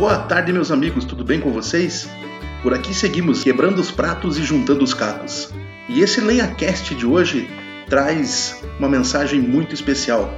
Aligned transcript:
Boa 0.00 0.16
tarde, 0.16 0.50
meus 0.50 0.70
amigos, 0.70 1.04
tudo 1.04 1.22
bem 1.22 1.38
com 1.38 1.52
vocês? 1.52 2.08
Por 2.62 2.72
aqui 2.72 2.94
seguimos 2.94 3.44
quebrando 3.44 3.80
os 3.80 3.90
pratos 3.90 4.38
e 4.38 4.42
juntando 4.42 4.82
os 4.82 4.94
cacos. 4.94 5.52
E 5.90 6.00
esse 6.00 6.22
LenhaCast 6.22 6.94
de 6.94 7.04
hoje 7.04 7.50
traz 7.86 8.64
uma 8.78 8.88
mensagem 8.88 9.38
muito 9.38 9.74
especial. 9.74 10.32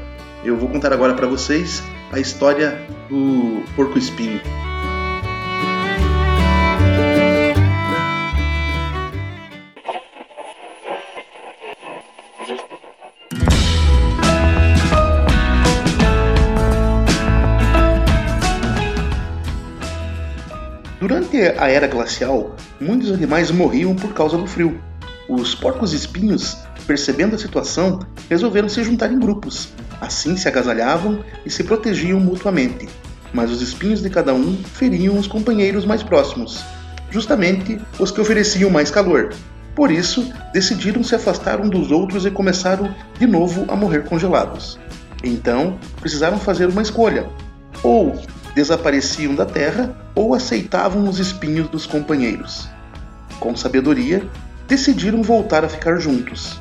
Eu 0.45 0.56
vou 0.56 0.69
contar 0.69 0.93
agora 0.93 1.14
para 1.14 1.29
vocês 1.29 1.80
a 2.11 2.18
história 2.18 2.84
do 3.09 3.62
porco 3.77 3.96
Durante 21.32 21.59
a 21.59 21.68
era 21.71 21.86
glacial, 21.86 22.54
muitos 22.79 23.11
animais 23.11 23.50
morriam 23.50 23.96
por 23.96 24.13
causa 24.13 24.36
do 24.36 24.46
frio. 24.46 24.79
Os 25.27 25.54
porcos-espinhos, 25.54 26.59
percebendo 26.86 27.35
a 27.35 27.39
situação, 27.39 28.00
resolveram 28.29 28.68
se 28.68 28.85
juntar 28.85 29.11
em 29.11 29.18
grupos. 29.18 29.71
Assim 29.99 30.37
se 30.37 30.46
agasalhavam 30.46 31.25
e 31.46 31.49
se 31.49 31.64
protegiam 31.64 32.20
mutuamente. 32.20 32.87
Mas 33.33 33.50
os 33.50 33.62
espinhos 33.62 34.03
de 34.03 34.11
cada 34.11 34.34
um 34.34 34.59
feriam 34.62 35.17
os 35.17 35.27
companheiros 35.27 35.87
mais 35.87 36.03
próximos, 36.03 36.62
justamente 37.11 37.81
os 37.98 38.11
que 38.11 38.20
ofereciam 38.20 38.69
mais 38.69 38.91
calor. 38.91 39.33
Por 39.75 39.91
isso, 39.91 40.31
decidiram 40.53 41.03
se 41.03 41.14
afastar 41.14 41.62
um 41.62 41.69
dos 41.70 41.91
outros 41.91 42.27
e 42.27 42.31
começaram 42.31 42.95
de 43.19 43.27
novo 43.27 43.64
a 43.69 43.75
morrer 43.75 44.05
congelados. 44.05 44.78
Então, 45.25 45.78
precisaram 45.98 46.39
fazer 46.39 46.67
uma 46.67 46.83
escolha: 46.83 47.27
ou 47.83 48.20
desapareciam 48.55 49.34
da 49.34 49.47
terra 49.47 49.95
ou 50.14 50.34
aceitavam 50.34 51.08
os 51.08 51.19
espinhos 51.19 51.69
dos 51.69 51.86
companheiros. 51.86 52.69
Com 53.41 53.56
sabedoria, 53.56 54.28
decidiram 54.69 55.22
voltar 55.22 55.64
a 55.64 55.69
ficar 55.69 55.98
juntos. 55.98 56.61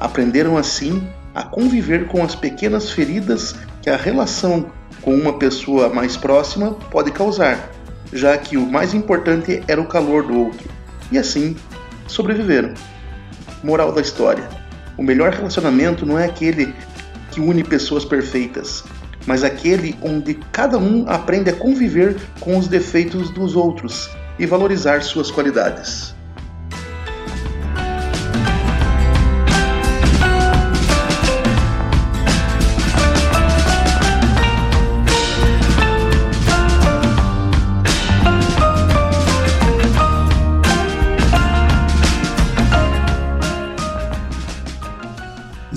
Aprenderam 0.00 0.56
assim 0.56 1.06
a 1.34 1.42
conviver 1.42 2.06
com 2.06 2.22
as 2.22 2.34
pequenas 2.34 2.90
feridas 2.90 3.54
que 3.82 3.90
a 3.90 3.96
relação 3.96 4.70
com 5.02 5.14
uma 5.14 5.38
pessoa 5.38 5.88
mais 5.88 6.16
próxima 6.16 6.72
pode 6.90 7.10
causar, 7.10 7.70
já 8.12 8.36
que 8.38 8.56
o 8.56 8.66
mais 8.66 8.94
importante 8.94 9.62
era 9.66 9.80
o 9.80 9.86
calor 9.86 10.22
do 10.22 10.38
outro, 10.38 10.70
e 11.10 11.18
assim 11.18 11.56
sobreviveram. 12.06 12.72
Moral 13.62 13.92
da 13.92 14.00
história: 14.00 14.48
o 14.96 15.02
melhor 15.02 15.32
relacionamento 15.32 16.06
não 16.06 16.18
é 16.18 16.24
aquele 16.24 16.74
que 17.30 17.40
une 17.40 17.64
pessoas 17.64 18.04
perfeitas, 18.04 18.84
mas 19.26 19.44
aquele 19.44 19.96
onde 20.02 20.34
cada 20.52 20.78
um 20.78 21.04
aprende 21.08 21.50
a 21.50 21.56
conviver 21.56 22.16
com 22.40 22.58
os 22.58 22.68
defeitos 22.68 23.30
dos 23.30 23.56
outros 23.56 24.10
e 24.38 24.46
valorizar 24.46 25.02
suas 25.02 25.30
qualidades. 25.30 26.14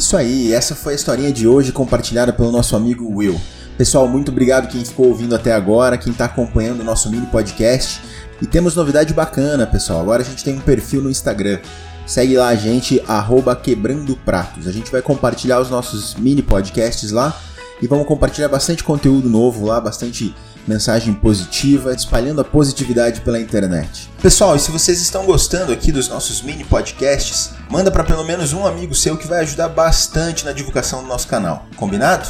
Isso 0.08 0.16
aí, 0.16 0.54
essa 0.54 0.74
foi 0.74 0.94
a 0.94 0.96
historinha 0.96 1.34
de 1.34 1.46
hoje 1.50 1.74
compartilhada 1.74 2.32
pelo 2.32 2.50
nosso 2.50 2.78
amigo 2.78 3.14
Will. 3.14 3.38
Pessoal, 3.78 4.08
muito 4.08 4.32
obrigado 4.32 4.70
quem 4.70 4.86
ficou 4.86 5.08
ouvindo 5.08 5.36
até 5.36 5.52
agora, 5.52 5.98
quem 5.98 6.14
está 6.14 6.24
acompanhando 6.24 6.80
o 6.80 6.84
nosso 6.86 7.12
mini 7.12 7.26
podcast. 7.26 8.02
E 8.42 8.48
temos 8.48 8.74
novidade 8.74 9.14
bacana, 9.14 9.68
pessoal. 9.68 10.00
Agora 10.00 10.22
a 10.22 10.26
gente 10.26 10.46
tem 10.46 10.56
um 10.56 10.62
perfil 10.62 11.02
no 11.02 11.10
Instagram. 11.10 11.60
Segue 12.06 12.38
lá 12.38 12.48
a 12.48 12.56
gente, 12.56 13.04
arroba 13.06 13.54
Quebrando 13.54 14.16
Pratos. 14.16 14.66
A 14.66 14.72
gente 14.72 14.90
vai 14.90 15.02
compartilhar 15.02 15.60
os 15.60 15.70
nossos 15.70 16.16
mini 16.16 16.42
podcasts 16.42 17.12
lá 17.12 17.38
e 17.82 17.86
vamos 17.86 18.08
compartilhar 18.08 18.48
bastante 18.48 18.86
conteúdo 18.86 19.28
novo 19.28 19.66
lá, 19.66 19.82
bastante 19.82 20.34
mensagem 20.68 21.14
positiva, 21.14 21.94
espalhando 21.94 22.42
a 22.42 22.44
positividade 22.44 23.22
pela 23.22 23.40
internet. 23.40 24.10
Pessoal, 24.22 24.56
e 24.56 24.60
se 24.60 24.72
vocês 24.72 25.02
estão 25.02 25.26
gostando 25.26 25.72
aqui 25.72 25.92
dos 25.92 26.10
nossos 26.10 26.42
mini 26.42 26.64
podcasts, 26.64 27.52
manda 27.70 27.90
para 27.90 28.04
pelo 28.04 28.24
menos 28.24 28.54
um 28.54 28.66
amigo 28.66 28.94
seu 28.94 29.18
que 29.18 29.28
vai 29.28 29.40
ajudar 29.40 29.70
bastante 29.70 30.46
na 30.46 30.52
divulgação 30.52 31.02
do 31.02 31.08
nosso 31.08 31.28
canal. 31.28 31.66
Combinado? 31.76 32.28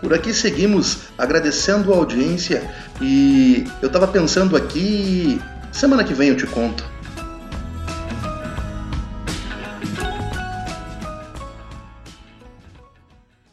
Por 0.00 0.14
aqui 0.14 0.32
seguimos 0.32 1.00
agradecendo 1.18 1.92
a 1.92 1.96
audiência 1.96 2.62
e 3.00 3.66
eu 3.82 3.88
estava 3.88 4.08
pensando 4.08 4.56
aqui, 4.56 5.40
semana 5.70 6.02
que 6.02 6.14
vem 6.14 6.30
eu 6.30 6.36
te 6.36 6.46
conto. 6.46 6.84